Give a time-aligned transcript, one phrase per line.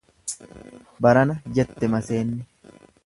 [1.05, 2.41] Barana jette maseenni.